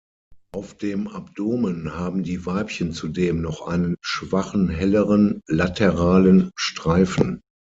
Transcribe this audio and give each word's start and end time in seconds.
Auf 0.51 0.75
dem 0.79 1.07
Abdomen 1.07 1.93
haben 1.93 2.23
die 2.23 2.47
Weibchen 2.47 2.91
zudem 2.91 3.39
noch 3.39 3.67
einen 3.67 3.95
schwachen 4.01 4.67
helleren, 4.67 5.41
lateralen 5.47 6.49
Streifen. 6.55 7.39